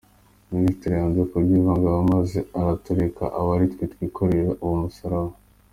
[0.53, 5.33] Ministre yanze kubyivangamo maze aratureka aba ari twe twikorera uwo musaraba.